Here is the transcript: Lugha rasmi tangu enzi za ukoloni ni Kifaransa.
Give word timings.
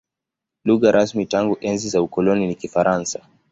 Lugha 0.65 0.91
rasmi 0.91 1.25
tangu 1.25 1.57
enzi 1.61 1.89
za 1.89 2.01
ukoloni 2.01 2.47
ni 2.47 2.55
Kifaransa. 2.55 3.25